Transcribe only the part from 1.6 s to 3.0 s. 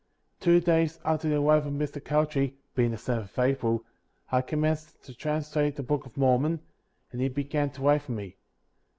of Mr. Cowdery (being the